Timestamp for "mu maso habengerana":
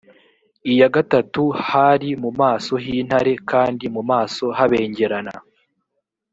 3.95-5.33